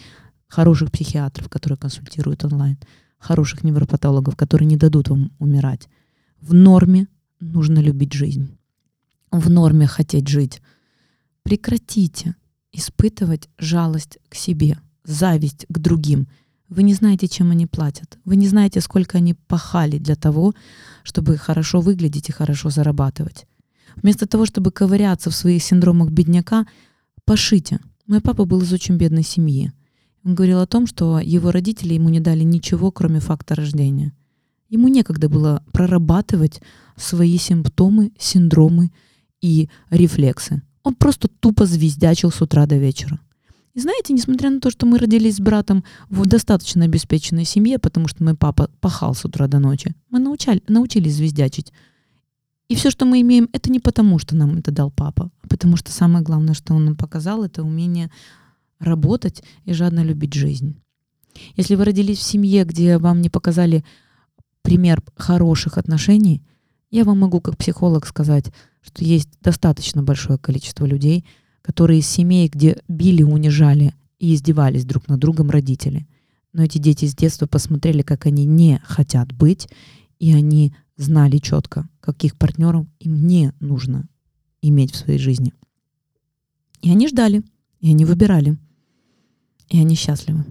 хороших 0.48 0.93
психиатров, 0.93 1.50
которые 1.50 1.77
консультируют 1.77 2.45
онлайн, 2.45 2.77
хороших 3.17 3.65
невропатологов, 3.65 4.38
которые 4.38 4.65
не 4.65 4.77
дадут 4.77 5.09
вам 5.09 5.33
умирать. 5.39 5.89
В 6.39 6.53
норме 6.53 7.09
нужно 7.41 7.79
любить 7.79 8.13
жизнь. 8.13 8.57
В 9.29 9.50
норме 9.50 9.88
хотеть 9.88 10.29
жить. 10.29 10.62
Прекратите 11.43 12.36
испытывать 12.71 13.50
жалость 13.57 14.17
к 14.29 14.36
себе, 14.36 14.77
зависть 15.03 15.65
к 15.67 15.79
другим– 15.79 16.29
вы 16.69 16.83
не 16.83 16.93
знаете, 16.93 17.27
чем 17.27 17.50
они 17.50 17.65
платят. 17.65 18.19
Вы 18.25 18.36
не 18.36 18.48
знаете, 18.48 18.79
сколько 18.79 19.17
они 19.17 19.33
пахали 19.33 19.98
для 19.98 20.15
того, 20.15 20.53
чтобы 21.01 21.36
хорошо 21.36 21.81
выглядеть 21.81 22.29
и 22.29 22.31
хорошо 22.31 22.69
зарабатывать. 22.69 23.48
Вместо 23.96 24.27
того, 24.27 24.46
чтобы 24.46 24.72
ковыряться 24.72 25.29
в 25.29 25.36
своих 25.36 25.63
синдромах 25.63 26.10
бедняка, 26.12 26.65
пошите. 27.25 27.79
Мой 28.08 28.22
папа 28.22 28.46
был 28.46 28.62
из 28.62 28.74
очень 28.74 28.98
бедной 28.98 29.24
семьи. 29.24 29.72
Он 30.24 30.36
говорил 30.36 30.60
о 30.60 30.67
том, 30.67 30.88
что 30.88 31.19
его 31.19 31.51
родители 31.51 31.93
ему 31.93 32.10
не 32.10 32.19
дали 32.19 32.43
ничего, 32.43 32.91
кроме 32.91 33.19
факта 33.19 33.55
рождения. 33.55 34.13
Ему 34.69 34.88
некогда 34.88 35.29
было 35.29 35.63
прорабатывать 35.72 36.62
свои 36.96 37.38
симптомы, 37.38 38.12
синдромы 38.19 38.91
и 39.41 39.69
рефлексы. 39.89 40.62
Он 40.84 40.96
просто 40.96 41.27
тупо 41.27 41.65
звездячил 41.65 42.31
с 42.31 42.41
утра 42.41 42.65
до 42.65 42.77
вечера. 42.77 43.19
И 43.74 43.79
знаете, 43.79 44.13
несмотря 44.13 44.50
на 44.50 44.60
то, 44.60 44.72
что 44.72 44.86
мы 44.86 44.98
родились 44.98 45.38
с 45.38 45.39
братом 45.39 45.84
в 46.10 46.25
достаточно 46.25 46.86
обеспеченной 46.86 47.46
семье, 47.46 47.79
потому 47.79 48.08
что 48.08 48.24
мой 48.24 48.36
папа 48.36 48.69
пахал 48.81 49.13
с 49.13 49.24
утра 49.25 49.48
до 49.48 49.60
ночи, 49.60 49.96
мы 50.10 50.19
научали, 50.19 50.62
научились 50.67 51.15
звездячить. 51.15 51.72
И 52.69 52.75
все, 52.75 52.91
что 52.91 53.05
мы 53.05 53.21
имеем, 53.21 53.49
это 53.51 53.71
не 53.71 53.79
потому, 53.79 54.19
что 54.19 54.35
нам 54.35 54.57
это 54.57 54.71
дал 54.71 54.91
папа, 54.91 55.31
а 55.41 55.47
потому 55.47 55.75
что 55.75 55.91
самое 55.91 56.23
главное, 56.23 56.53
что 56.53 56.75
он 56.75 56.85
нам 56.85 56.95
показал, 56.95 57.43
это 57.43 57.63
умение 57.63 58.11
работать 58.79 59.43
и 59.65 59.73
жадно 59.73 60.03
любить 60.03 60.35
жизнь. 60.35 60.79
Если 61.55 61.75
вы 61.75 61.83
родились 61.83 62.19
в 62.19 62.23
семье, 62.23 62.63
где 62.65 62.99
вам 62.99 63.21
не 63.21 63.29
показали 63.29 63.83
пример 64.61 65.01
хороших 65.15 65.77
отношений, 65.79 66.43
я 66.91 67.03
вам 67.03 67.19
могу 67.19 67.41
как 67.41 67.57
психолог 67.57 68.05
сказать, 68.05 68.51
что 68.81 69.03
есть 69.03 69.29
достаточно 69.41 70.03
большое 70.03 70.38
количество 70.38 70.85
людей, 70.85 71.25
которые 71.61 71.99
из 71.99 72.07
семей, 72.07 72.49
где 72.49 72.81
били, 72.88 73.23
унижали 73.23 73.93
и 74.19 74.33
издевались 74.33 74.85
друг 74.85 75.07
над 75.07 75.19
другом 75.19 75.49
родители. 75.49 76.07
Но 76.53 76.63
эти 76.63 76.77
дети 76.77 77.05
с 77.05 77.15
детства 77.15 77.47
посмотрели, 77.47 78.03
как 78.03 78.25
они 78.27 78.45
не 78.45 78.79
хотят 78.83 79.33
быть, 79.33 79.69
и 80.19 80.33
они 80.33 80.73
знали 80.97 81.38
четко, 81.38 81.88
каких 82.13 82.38
партнеров 82.38 82.88
им 83.00 83.28
не 83.28 83.54
нужно 83.60 84.08
иметь 84.62 84.92
в 84.92 84.98
своей 84.98 85.20
жизни. 85.20 85.54
И 86.82 86.92
они 86.92 87.08
ждали, 87.08 87.44
и 87.80 87.89
они 87.89 88.06
выбирали, 88.06 88.58
и 89.70 89.80
они 89.80 89.96
счастливы. 89.96 90.46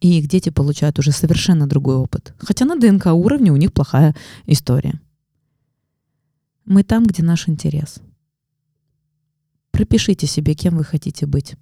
И 0.00 0.18
их 0.18 0.28
дети 0.28 0.50
получают 0.50 0.98
уже 0.98 1.12
совершенно 1.12 1.66
другой 1.66 1.96
опыт. 1.96 2.34
Хотя 2.38 2.64
на 2.64 2.76
ДНК 2.76 3.06
уровне 3.06 3.52
у 3.52 3.56
них 3.56 3.72
плохая 3.72 4.16
история. 4.46 5.00
Мы 6.64 6.82
там, 6.82 7.04
где 7.04 7.22
наш 7.22 7.48
интерес— 7.48 8.00
Пропишите 9.72 10.26
себе, 10.26 10.54
кем 10.54 10.76
вы 10.76 10.84
хотите 10.84 11.26
быть. 11.26 11.56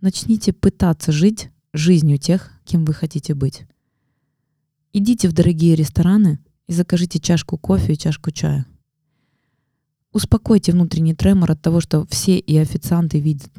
Начните 0.00 0.52
пытаться 0.52 1.12
жить 1.12 1.50
жизнью 1.72 2.18
тех, 2.18 2.52
кем 2.64 2.84
вы 2.84 2.92
хотите 2.92 3.32
быть. 3.34 3.62
Идите 4.92 5.28
в 5.28 5.32
дорогие 5.32 5.76
рестораны 5.76 6.40
и 6.68 6.72
закажите 6.72 7.18
чашку 7.18 7.58
кофе 7.58 7.94
и 7.94 7.98
чашку 7.98 8.30
чая. 8.30 8.66
Успокойте 10.12 10.72
внутренний 10.72 11.14
тремор 11.14 11.50
от 11.50 11.60
того, 11.60 11.80
что 11.80 12.06
все 12.06 12.38
и 12.38 12.56
официанты 12.56 13.18
видят, 13.18 13.50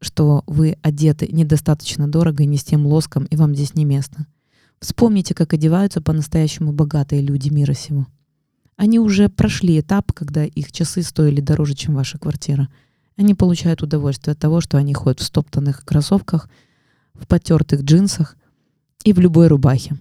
что 0.00 0.42
вы 0.46 0.78
одеты 0.82 1.28
недостаточно 1.30 2.08
дорого 2.08 2.42
и 2.42 2.46
не 2.46 2.56
с 2.56 2.64
тем 2.64 2.86
лоском, 2.86 3.24
и 3.24 3.36
вам 3.36 3.54
здесь 3.54 3.74
не 3.74 3.84
место. 3.84 4.26
Вспомните, 4.80 5.34
как 5.34 5.52
одеваются 5.52 6.00
по-настоящему 6.00 6.72
богатые 6.72 7.20
люди 7.20 7.50
мира 7.50 7.74
сего. 7.74 8.06
Они 8.76 8.98
уже 8.98 9.28
прошли 9.28 9.78
этап, 9.80 10.12
когда 10.12 10.44
их 10.44 10.72
часы 10.72 11.02
стоили 11.02 11.40
дороже, 11.40 11.74
чем 11.74 11.94
ваша 11.94 12.18
квартира— 12.18 12.68
они 13.16 13.34
получают 13.34 13.82
удовольствие 13.82 14.32
от 14.32 14.38
того, 14.38 14.60
что 14.60 14.76
они 14.76 14.92
ходят 14.92 15.20
в 15.20 15.24
стоптанных 15.24 15.84
кроссовках, 15.84 16.50
в 17.14 17.26
потертых 17.26 17.82
джинсах 17.82 18.36
и 19.04 19.12
в 19.12 19.18
любой 19.18 19.48
рубахе. 19.48 19.96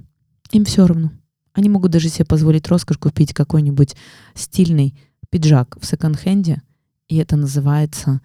Им 0.51 0.65
все 0.65 0.85
равно. 0.85 1.11
Они 1.55 1.67
могут 1.67 1.91
даже 1.91 2.09
себе 2.09 2.25
позволить 2.25 2.67
роскошь 2.67 2.99
купить 2.99 3.33
какой-нибудь 3.33 3.95
стильный 4.35 4.95
пиджак 5.31 5.77
в 5.81 5.85
секонд-хенде, 5.85 6.61
и 7.07 7.17
это 7.17 7.35
называется 7.35 8.21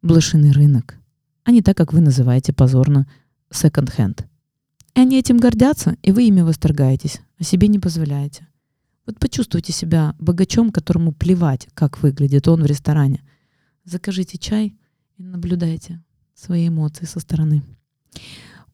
блошиный 0.00 0.52
рынок, 0.52 0.96
а 1.42 1.50
не 1.50 1.60
так, 1.60 1.76
как 1.76 1.92
вы 1.92 2.00
называете 2.00 2.52
позорно 2.52 3.08
секонд-хенд. 3.50 4.26
И 4.94 5.00
они 5.00 5.18
этим 5.18 5.38
гордятся, 5.38 5.96
и 6.02 6.12
вы 6.12 6.28
ими 6.28 6.42
восторгаетесь, 6.42 7.20
а 7.38 7.42
себе 7.42 7.66
не 7.66 7.80
позволяете. 7.80 8.46
Вот 9.06 9.18
почувствуйте 9.18 9.72
себя 9.72 10.14
богачом, 10.20 10.70
которому 10.70 11.10
плевать, 11.10 11.66
как 11.74 12.00
выглядит 12.00 12.46
он 12.46 12.62
в 12.62 12.66
ресторане– 12.66 13.24
Закажите 13.84 14.38
чай 14.38 14.76
и 15.16 15.24
наблюдайте 15.24 16.00
свои 16.34 16.68
эмоции 16.68 17.04
со 17.04 17.18
стороны. 17.18 17.64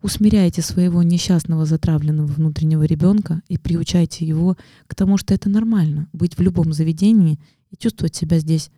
Усмиряйте 0.00 0.62
своего 0.62 1.02
несчастного 1.02 1.66
затравленного 1.66 2.26
внутреннего 2.26 2.84
ребенка 2.84 3.42
и 3.48 3.58
приучайте 3.58 4.24
его 4.24 4.56
к 4.86 4.94
тому, 4.94 5.16
что 5.16 5.34
это 5.34 5.48
нормально 5.48 6.08
быть 6.12 6.38
в 6.38 6.40
любом 6.40 6.72
заведении 6.72 7.40
и 7.70 7.76
чувствовать 7.76 8.14
себя 8.14 8.38
здесь 8.38 8.70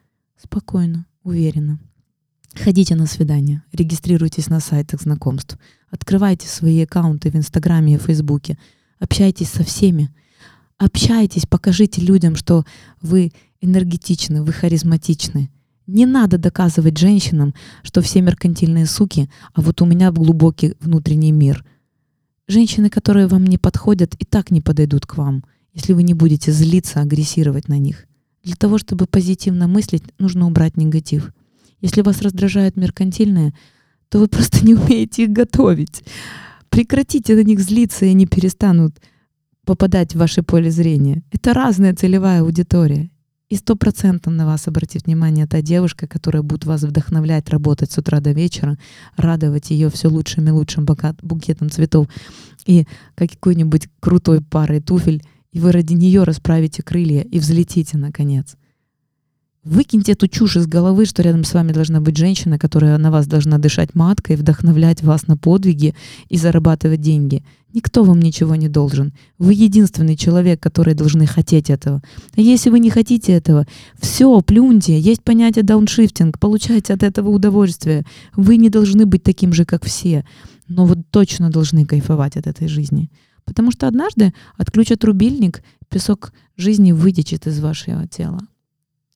спокойно, 0.43 1.07
уверенно. 1.23 1.79
Ходите 2.55 2.95
на 2.95 3.07
свидания, 3.07 3.63
регистрируйтесь 3.73 4.49
на 4.49 4.61
сайтах 4.61 5.03
знакомств, 5.03 5.59
открывайте 5.91 6.49
свои 6.49 6.83
аккаунты 6.83 7.31
в 7.31 7.37
Инстаграме 7.37 7.95
и 7.95 7.99
Фейсбуке, 7.99 8.59
общайтесь 8.99 9.51
со 9.51 9.63
всеми, 9.63 10.11
общайтесь, 10.79 11.47
покажите 11.47 12.01
людям, 12.01 12.35
что 12.35 12.65
вы 13.03 13.33
энергетичны, 13.61 14.43
вы 14.43 14.53
харизматичны, 14.53 15.51
не 15.91 16.07
надо 16.07 16.39
доказывать 16.39 16.99
женщинам, 16.99 17.55
что 17.83 18.01
все 18.01 18.21
меркантильные 18.23 18.87
суки, 18.87 19.29
а 19.55 19.61
вот 19.61 19.83
у 19.83 19.87
меня 19.87 20.11
глубокий 20.13 20.75
внутренний 20.81 21.33
мир. 21.33 21.65
Женщины, 22.49 22.91
которые 22.91 23.27
вам 23.27 23.45
не 23.45 23.59
подходят, 23.59 24.15
и 24.19 24.25
так 24.25 24.51
не 24.51 24.61
подойдут 24.61 25.07
к 25.07 25.17
вам, 25.17 25.45
если 25.73 25.93
вы 25.93 26.03
не 26.03 26.15
будете 26.15 26.53
злиться, 26.53 27.01
агрессировать 27.01 27.69
на 27.69 27.79
них. 27.79 28.07
Для 28.43 28.57
того, 28.57 28.79
чтобы 28.79 29.07
позитивно 29.07 29.69
мыслить, 29.69 30.05
нужно 30.19 30.47
убрать 30.47 30.77
негатив. 30.77 31.33
Если 31.81 32.03
вас 32.03 32.23
раздражают 32.23 32.77
меркантильные, 32.77 33.55
то 34.09 34.19
вы 34.19 34.29
просто 34.29 34.65
не 34.67 34.75
умеете 34.75 35.25
их 35.25 35.31
готовить. 35.31 36.03
Прекратите 36.69 37.35
на 37.35 37.43
них 37.43 37.61
злиться, 37.61 38.07
и 38.07 38.11
они 38.11 38.27
перестанут 38.27 38.97
попадать 39.65 40.15
в 40.15 40.19
ваше 40.19 40.43
поле 40.43 40.71
зрения. 40.71 41.23
Это 41.31 41.53
разная 41.53 41.95
целевая 41.95 42.43
аудитория. 42.43 43.11
И 43.51 43.57
сто 43.57 43.75
процентов 43.75 44.33
на 44.33 44.47
вас 44.47 44.69
обратит 44.69 45.07
внимание 45.07 45.45
та 45.45 45.61
девушка, 45.61 46.07
которая 46.07 46.43
будет 46.43 46.65
вас 46.67 46.83
вдохновлять 46.83 47.51
работать 47.51 47.91
с 47.91 47.99
утра 47.99 48.21
до 48.21 48.31
вечера, 48.31 48.79
радовать 49.17 49.71
ее 49.71 49.91
все 49.91 50.07
лучшим 50.09 50.47
и 50.47 50.53
лучшим 50.53 50.87
букетом 51.21 51.69
цветов 51.69 52.07
и 52.65 52.87
какой-нибудь 53.17 53.89
крутой 53.99 54.41
парой 54.41 54.81
туфель, 54.81 55.25
и 55.53 55.59
вы 55.59 55.73
ради 55.73 55.95
нее 55.95 56.23
расправите 56.23 56.85
крылья 56.85 57.23
и 57.23 57.41
взлетите 57.41 57.99
наконец. 57.99 58.57
Выкиньте 59.63 60.13
эту 60.13 60.27
чушь 60.27 60.57
из 60.57 60.67
головы, 60.67 61.05
что 61.05 61.23
рядом 61.23 61.45
с 61.45 61.53
вами 61.53 61.73
должна 61.73 62.01
быть 62.01 62.17
женщина, 62.17 62.59
которая 62.59 62.97
на 62.97 63.11
вас 63.11 63.27
должна 63.27 63.59
дышать 63.59 63.95
маткой, 63.95 64.37
вдохновлять 64.37 65.03
вас 65.03 65.27
на 65.27 65.37
подвиги 65.37 65.95
и 66.31 66.39
зарабатывать 66.39 67.03
деньги. 67.03 67.45
Никто 67.75 68.03
вам 68.03 68.21
ничего 68.21 68.55
не 68.57 68.71
должен. 68.71 69.13
Вы 69.39 69.53
единственный 69.53 70.17
человек, 70.17 70.61
который 70.61 70.95
должны 70.95 71.27
хотеть 71.27 71.69
этого. 71.69 72.01
А 72.37 72.41
если 72.41 72.71
вы 72.71 72.81
не 72.81 72.89
хотите 72.89 73.33
этого, 73.33 73.67
все, 74.01 74.41
плюньте. 74.41 74.99
Есть 74.99 75.23
понятие 75.23 75.63
дауншифтинг, 75.63 76.39
получайте 76.39 76.95
от 76.95 77.03
этого 77.03 77.29
удовольствие. 77.29 78.07
Вы 78.35 78.57
не 78.57 78.71
должны 78.71 79.05
быть 79.05 79.23
таким 79.23 79.53
же, 79.53 79.67
как 79.67 79.85
все, 79.85 80.25
но 80.69 80.87
вы 80.87 80.97
точно 81.11 81.51
должны 81.51 81.85
кайфовать 81.85 82.39
от 82.39 82.47
этой 82.47 82.67
жизни. 82.67 83.11
Потому 83.45 83.73
что 83.73 83.87
однажды 83.87 84.33
отключат 84.57 85.05
рубильник, 85.05 85.63
песок 85.91 86.33
жизни 86.57 86.93
вытечет 86.93 87.47
из 87.47 87.61
вашего 87.61 88.09
тела 88.09 88.41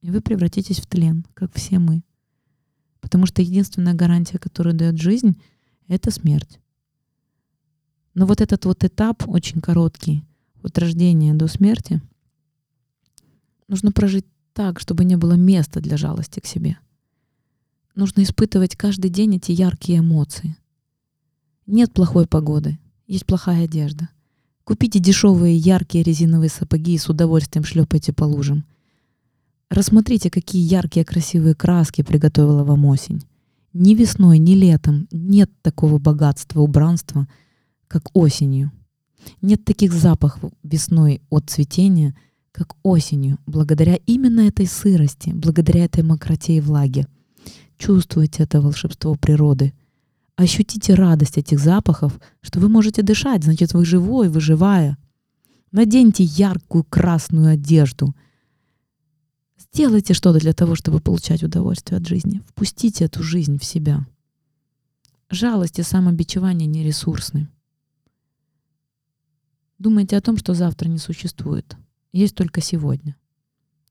и 0.04 0.10
вы 0.10 0.20
превратитесь 0.20 0.80
в 0.80 0.86
тлен, 0.86 1.24
как 1.32 1.54
все 1.54 1.78
мы. 1.78 2.02
Потому 3.00 3.24
что 3.24 3.40
единственная 3.40 3.94
гарантия, 3.94 4.38
которую 4.38 4.74
дает 4.74 5.00
жизнь, 5.00 5.40
это 5.88 6.10
смерть. 6.10 6.60
Но 8.12 8.26
вот 8.26 8.42
этот 8.42 8.66
вот 8.66 8.84
этап 8.84 9.26
очень 9.26 9.62
короткий, 9.62 10.22
от 10.62 10.76
рождения 10.76 11.32
до 11.32 11.48
смерти, 11.48 12.02
нужно 13.66 13.92
прожить 13.92 14.26
так, 14.52 14.78
чтобы 14.78 15.06
не 15.06 15.16
было 15.16 15.32
места 15.32 15.80
для 15.80 15.96
жалости 15.96 16.38
к 16.38 16.46
себе. 16.46 16.76
Нужно 17.94 18.24
испытывать 18.24 18.76
каждый 18.76 19.08
день 19.08 19.36
эти 19.36 19.52
яркие 19.52 20.00
эмоции. 20.00 20.54
Нет 21.66 21.94
плохой 21.94 22.26
погоды, 22.26 22.78
есть 23.06 23.24
плохая 23.24 23.64
одежда. 23.64 24.10
Купите 24.64 24.98
дешевые 24.98 25.56
яркие 25.56 26.04
резиновые 26.04 26.50
сапоги 26.50 26.92
и 26.92 26.98
с 26.98 27.08
удовольствием 27.08 27.64
шлепайте 27.64 28.12
по 28.12 28.24
лужам. 28.24 28.66
Рассмотрите, 29.74 30.30
какие 30.30 30.62
яркие 30.62 31.04
красивые 31.04 31.56
краски 31.56 32.02
приготовила 32.02 32.62
вам 32.62 32.84
осень. 32.84 33.24
Ни 33.72 33.96
весной, 33.96 34.38
ни 34.38 34.54
летом 34.54 35.08
нет 35.10 35.50
такого 35.62 35.98
богатства, 35.98 36.60
убранства, 36.60 37.26
как 37.88 38.04
осенью. 38.12 38.70
Нет 39.42 39.64
таких 39.64 39.92
запахов 39.92 40.52
весной 40.62 41.22
от 41.28 41.50
цветения, 41.50 42.14
как 42.52 42.76
осенью, 42.84 43.38
благодаря 43.46 43.96
именно 44.06 44.42
этой 44.42 44.68
сырости, 44.68 45.30
благодаря 45.30 45.86
этой 45.86 46.04
мокроте 46.04 46.58
и 46.58 46.60
влаге. 46.60 47.08
Чувствуйте 47.76 48.44
это 48.44 48.60
волшебство 48.60 49.16
природы. 49.16 49.72
Ощутите 50.36 50.94
радость 50.94 51.36
этих 51.36 51.58
запахов, 51.58 52.20
что 52.42 52.60
вы 52.60 52.68
можете 52.68 53.02
дышать, 53.02 53.42
значит, 53.42 53.72
вы 53.72 53.84
живой, 53.84 54.28
вы 54.28 54.40
живая. 54.40 54.98
Наденьте 55.72 56.22
яркую 56.22 56.84
красную 56.84 57.54
одежду— 57.54 58.14
Делайте 59.74 60.14
что-то 60.14 60.38
для 60.38 60.52
того, 60.52 60.76
чтобы 60.76 61.00
получать 61.00 61.42
удовольствие 61.42 61.98
от 61.98 62.06
жизни. 62.06 62.40
Впустите 62.46 63.06
эту 63.06 63.24
жизнь 63.24 63.58
в 63.58 63.64
себя. 63.64 64.06
Жалость 65.30 65.80
и 65.80 65.82
самобичевание 65.82 66.68
не 66.68 66.84
ресурсны. 66.84 67.48
Думайте 69.80 70.16
о 70.16 70.20
том, 70.20 70.36
что 70.36 70.54
завтра 70.54 70.88
не 70.88 70.98
существует. 70.98 71.76
Есть 72.12 72.36
только 72.36 72.60
сегодня. 72.60 73.16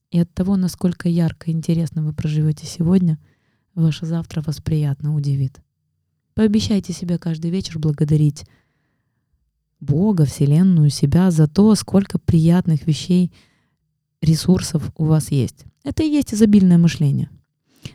И 0.09 0.19
от 0.19 0.33
того, 0.33 0.55
насколько 0.55 1.09
ярко 1.09 1.51
и 1.51 1.53
интересно 1.53 2.01
вы 2.01 2.13
проживете 2.13 2.65
сегодня, 2.65 3.19
ваше 3.75 4.05
завтра 4.05 4.41
вас 4.41 4.61
приятно 4.61 5.13
удивит. 5.13 5.59
Пообещайте 6.33 6.93
себе 6.93 7.17
каждый 7.17 7.51
вечер 7.51 7.77
благодарить 7.77 8.45
Бога, 9.81 10.23
Вселенную, 10.23 10.89
себя 10.89 11.29
за 11.29 11.49
то, 11.49 11.75
сколько 11.75 12.19
приятных 12.19 12.87
вещей, 12.87 13.33
ресурсов 14.23 14.91
у 14.97 15.05
вас 15.05 15.31
есть. 15.31 15.65
Это 15.83 16.03
и 16.03 16.09
есть 16.09 16.33
изобильное 16.33 16.77
мышление. 16.77 17.29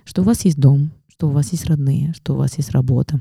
Что 0.05 0.23
у 0.23 0.25
вас 0.25 0.45
есть 0.45 0.59
дом, 0.59 0.93
что 1.09 1.29
у 1.29 1.31
вас 1.31 1.53
есть 1.53 1.67
родные, 1.67 2.12
что 2.14 2.35
у 2.35 2.37
вас 2.37 2.59
есть 2.59 2.71
работа, 2.71 3.21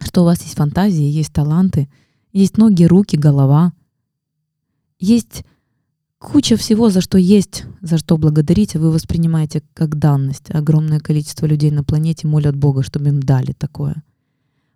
что 0.00 0.22
у 0.22 0.24
вас 0.24 0.42
есть 0.42 0.54
фантазии, 0.54 1.04
есть 1.04 1.32
таланты, 1.32 1.88
есть 2.32 2.56
ноги, 2.56 2.84
руки, 2.84 3.16
голова. 3.16 3.72
Есть 4.98 5.44
куча 6.18 6.56
всего, 6.56 6.90
за 6.90 7.00
что 7.00 7.18
есть, 7.18 7.64
за 7.80 7.98
что 7.98 8.16
благодарить, 8.16 8.76
а 8.76 8.78
вы 8.78 8.90
воспринимаете 8.90 9.62
как 9.74 9.98
данность. 9.98 10.50
Огромное 10.50 11.00
количество 11.00 11.46
людей 11.46 11.70
на 11.70 11.82
планете 11.82 12.26
молят 12.26 12.56
Бога, 12.56 12.82
чтобы 12.82 13.08
им 13.08 13.20
дали 13.20 13.52
такое. 13.52 14.02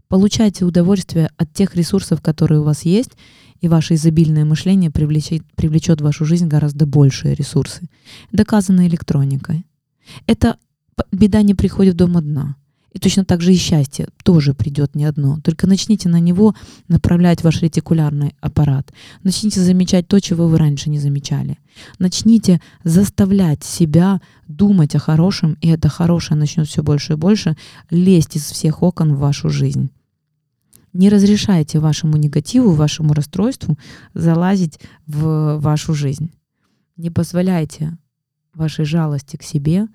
Получайте 0.09 0.64
удовольствие 0.64 1.31
от 1.37 1.53
тех 1.53 1.75
ресурсов, 1.77 2.21
которые 2.21 2.61
у 2.61 2.64
вас 2.64 2.83
есть, 2.83 3.12
и 3.61 3.69
ваше 3.69 3.95
изобильное 3.95 4.45
мышление 4.45 4.90
привлечет, 4.90 5.43
привлечет 5.57 6.01
в 6.01 6.05
вашу 6.05 6.25
жизнь 6.25 6.47
гораздо 6.47 6.87
большие 6.87 7.35
ресурсы. 7.35 7.88
Доказано 8.31 8.87
электроникой. 8.87 9.64
Эта 10.27 10.59
беда 11.11 11.43
не 11.43 11.55
приходит 11.55 11.97
дома 11.97 12.19
одна. 12.19 12.57
И 12.95 13.01
точно 13.01 13.25
так 13.25 13.43
же 13.43 13.53
и 13.53 13.57
счастье 13.57 14.07
тоже 14.23 14.55
придет 14.55 14.95
не 14.95 15.05
одно. 15.05 15.41
Только 15.43 15.67
начните 15.67 16.09
на 16.09 16.21
него 16.21 16.55
направлять 16.87 17.43
ваш 17.43 17.61
ретикулярный 17.61 18.37
аппарат. 18.41 18.93
Начните 19.25 19.61
замечать 19.61 20.07
то, 20.07 20.21
чего 20.21 20.47
вы 20.47 20.59
раньше 20.59 20.91
не 20.91 21.01
замечали. 21.01 21.59
Начните 21.99 22.61
заставлять 22.85 23.65
себя 23.65 24.21
думать 24.47 24.95
о 24.95 25.01
хорошем, 25.01 25.59
и 25.61 25.69
это 25.69 25.89
хорошее 25.89 26.39
начнет 26.39 26.69
все 26.69 26.85
больше 26.85 27.15
и 27.15 27.17
больше 27.17 27.57
лезть 27.91 28.37
из 28.37 28.45
всех 28.45 28.81
окон 28.83 29.17
в 29.17 29.19
вашу 29.19 29.51
жизнь. 29.51 29.91
Не 30.93 31.09
разрешайте 31.09 31.81
вашему 31.81 32.17
негативу, 32.17 32.71
вашему 32.71 33.13
расстройству 33.13 33.77
залазить 34.15 34.79
в 35.09 35.59
вашу 35.59 35.95
жизнь. 35.95 36.31
Не 36.97 37.11
позволяйте 37.11 37.99
вашей 38.55 38.85
жалости 38.85 39.37
к 39.37 39.43
себе 39.43 39.89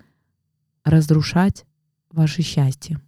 разрушать 0.84 1.64
ваше 2.10 2.42
счастье. 2.42 3.00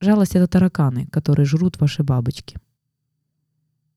Жалость— 0.00 0.34
это 0.36 0.46
тараканы, 0.46 1.06
которые 1.06 1.46
жрут 1.46 1.80
ваши 1.80 2.02
бабочки. 2.02 2.58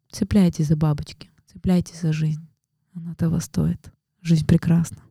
Цепляйтесь 0.09 0.67
за 0.67 0.75
бабочки, 0.75 1.29
цепляйтесь 1.45 2.01
за 2.01 2.13
жизнь. 2.13 2.47
Она 2.93 3.15
того 3.15 3.39
стоит. 3.39 3.91
Жизнь 4.21 4.45
прекрасна. 4.45 5.01